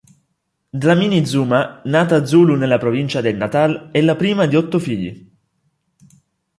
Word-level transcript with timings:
Dlamini-Zuma, 0.85 1.83
nata 1.85 2.25
zulu 2.25 2.55
nella 2.55 2.79
provincia 2.79 3.21
del 3.21 3.35
Natal, 3.35 3.89
è 3.91 4.01
la 4.01 4.15
prima 4.15 4.47
di 4.47 4.55
otto 4.55 4.79
figli. 4.79 5.31